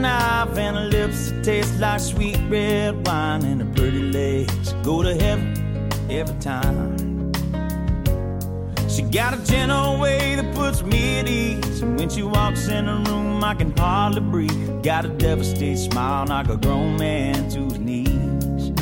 [0.00, 5.02] knife and her lips that taste like sweet red wine and her pretty legs go
[5.02, 5.54] to heaven
[6.10, 7.32] every time.
[8.88, 11.82] She got a gentle way that puts me at ease.
[11.82, 14.82] And when she walks in the room, I can hardly breathe.
[14.82, 18.72] Got a devastating smile, knock a grown man to his knees.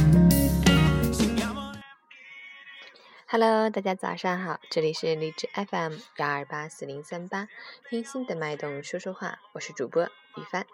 [3.26, 7.48] Hello，大家早上好，这里是荔枝 FM 幺二八四零三八，
[7.90, 10.64] 听心的脉动说说话，我是主播雨帆。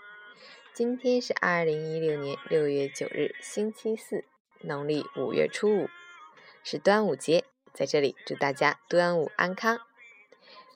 [0.76, 4.26] 今天是二零一六年六月九日，星期四，
[4.60, 5.90] 农历五月初五，
[6.66, 7.46] 是端午节。
[7.74, 9.80] 在这里祝大家端午安康。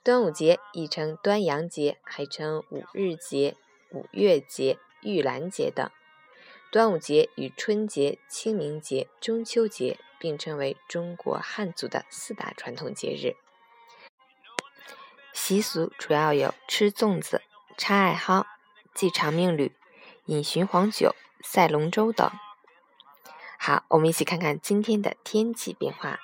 [0.02, 3.58] 端午节亦称端阳节，还称五日节、
[3.91, 5.91] 五月节、玉兰节等。
[6.72, 13.36] 端午节与春节、清明节、中秋节并称为中国汉族的四大传统节日。
[15.34, 17.41] 习俗主要有吃粽子、
[17.78, 18.45] 插艾蒿、
[18.95, 19.73] 系长命缕、
[20.30, 22.30] 饮雄黄酒、赛龙舟等。
[23.58, 26.19] 好，我们一起看看今天的天气变化。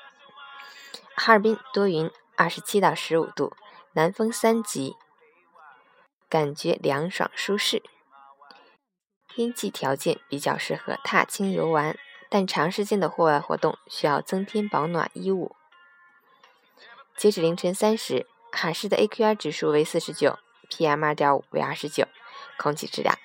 [1.15, 3.57] 哈尔滨多云，二十七到十五度，
[3.93, 4.95] 南风三级，
[6.29, 7.81] 感觉凉爽舒适。
[9.27, 11.97] 天气条件比较适合踏青游玩，
[12.29, 15.55] 但长时间的户外活动需要增添保暖衣物。
[17.17, 20.37] 截止凌晨三时，哈市的 AQI 指数为四十九
[20.69, 22.07] ，PM 二点五为二十九，
[22.59, 23.17] 空气质量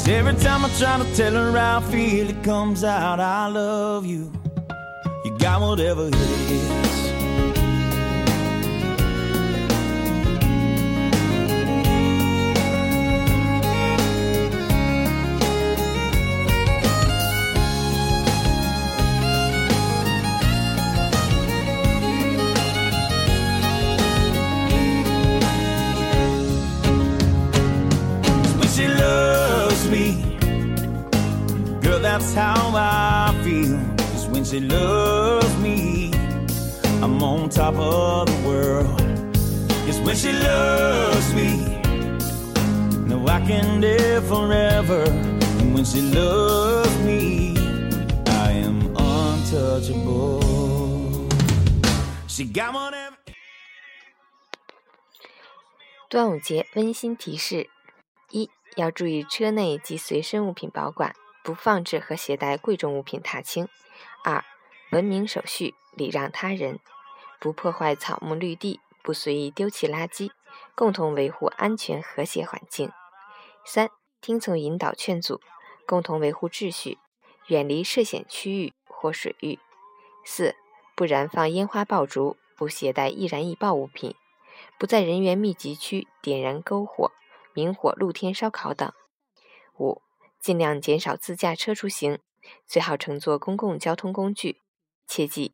[0.00, 3.48] Cause every time I try to tell her how I feel, it comes out, I
[3.48, 4.32] love you.
[5.26, 7.39] You got whatever it is.
[32.20, 33.78] That's how I feel.
[34.12, 36.12] Cause when she loves me,
[37.02, 39.00] I'm on top of the world.
[39.88, 41.80] is when she loves me,
[43.08, 45.04] no, I can live forever.
[45.60, 47.56] And when she loves me,
[48.26, 50.40] I am untouchable.
[52.28, 52.94] She got one.
[56.10, 57.70] 端午节温馨提示：
[58.32, 63.66] 一要注意车内及随身物品保管，不放置和携带贵重物品踏青；
[64.24, 64.44] 二
[64.92, 66.80] 文明守序，礼让他人，
[67.38, 70.30] 不破坏草木绿地，不随意丢弃垃圾，
[70.74, 72.90] 共同维护安全和谐环境；
[73.64, 73.90] 三
[74.20, 75.40] 听从引导劝阻，
[75.86, 76.98] 共同维护秩序，
[77.46, 79.58] 远离涉险区域或水域；
[80.24, 80.54] 四
[80.94, 84.14] 不燃放烟花爆竹，不携带易燃易爆物品。
[84.78, 87.12] 不在人员密集区点燃篝火、
[87.54, 88.92] 明火露天烧烤等。
[89.78, 90.02] 五、
[90.40, 92.18] 尽量减少自驾车出行，
[92.66, 94.60] 最好乘坐公共交通工具。
[95.06, 95.52] 切记，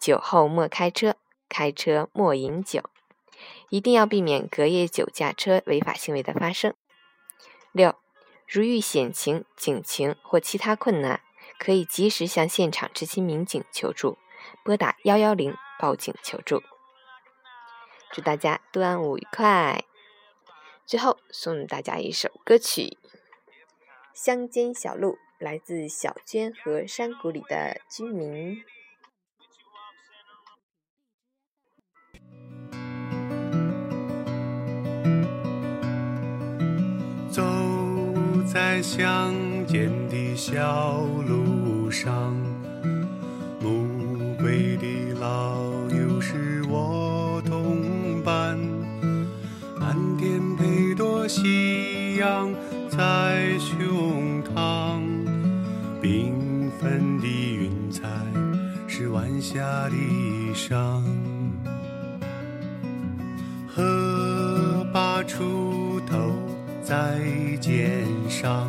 [0.00, 1.16] 酒后莫开车，
[1.48, 2.90] 开车莫饮酒。
[3.70, 6.74] 一定要避免隔夜酒驾车违法行为的发生。
[7.72, 7.94] 六、
[8.46, 11.20] 如遇险情、警情或其他困难，
[11.58, 14.18] 可以及时向现场执勤民警求助，
[14.64, 16.62] 拨打幺幺零报警求助。
[18.10, 19.84] 祝大家端午愉快！
[20.84, 22.98] 最后送大家一首歌曲
[24.20, 28.60] 《乡间小路》，来自小娟和山谷里的居民。
[37.30, 37.44] 走
[38.44, 39.32] 在乡
[39.68, 40.98] 间的小
[41.28, 42.34] 路上，
[43.60, 48.58] 暮归的老友是我同伴，
[49.78, 52.52] 蓝天配朵夕阳
[52.90, 55.00] 在胸膛，
[56.02, 58.02] 缤纷的云彩
[58.88, 61.02] 是晚霞的衣裳。
[63.66, 66.34] 荷把锄头
[66.82, 67.20] 在
[67.60, 68.68] 肩上，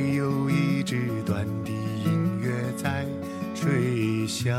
[0.00, 1.72] 还有一支短笛
[2.06, 3.04] 音乐在
[3.54, 4.50] 吹响。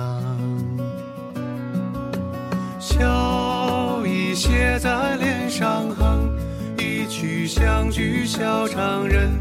[2.80, 6.30] 笑意写在脸上哼，
[6.78, 9.32] 一曲相聚笑唱人，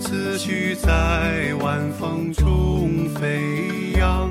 [0.00, 4.30] 思绪在晚风中飞扬。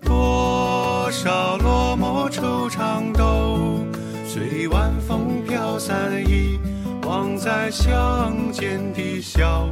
[0.00, 3.84] 多少落寞惆怅都
[4.24, 5.92] 随晚风飘散
[6.24, 6.60] 遗
[7.02, 9.68] 忘在乡间的小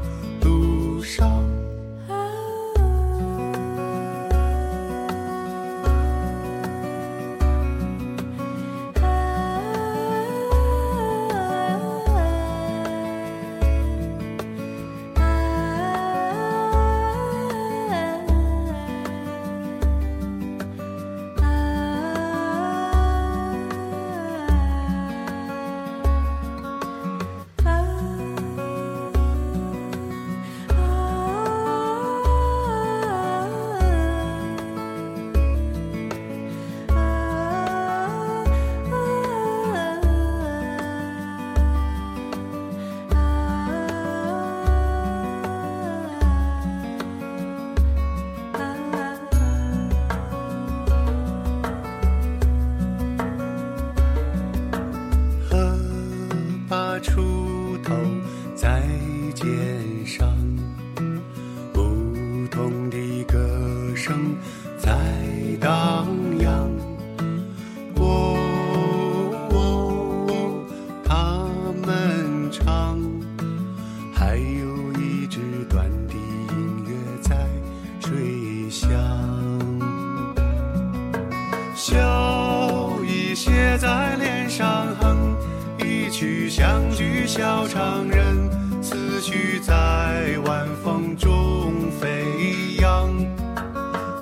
[83.83, 85.37] 在脸上，哼
[85.77, 88.49] 一曲乡居小唱人，
[88.81, 93.11] 此曲在晚风中飞扬。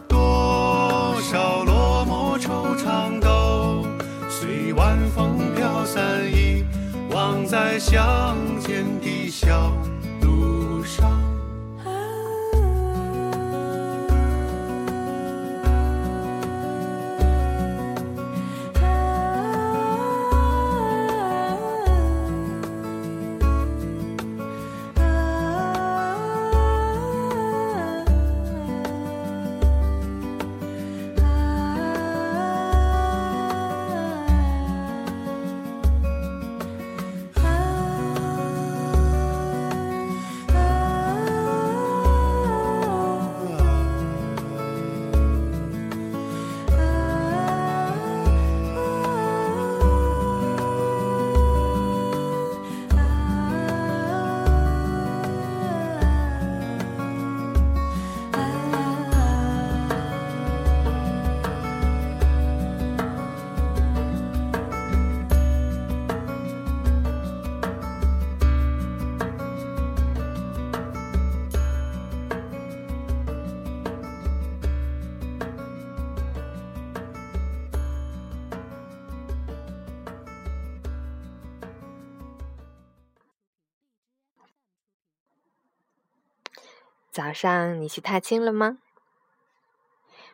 [0.08, 3.84] 多少落寞惆怅都
[4.30, 6.02] 随晚风飘散，
[6.32, 6.64] 遗
[7.10, 9.76] 忘在乡间的小
[10.22, 11.19] 路上。
[87.10, 88.78] 早上你去踏青了吗？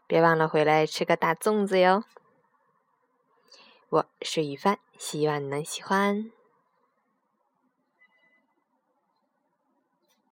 [0.06, 2.04] 别忘了回来吃个大粽子哟。
[3.88, 6.30] 我是雨帆，希望你能喜欢。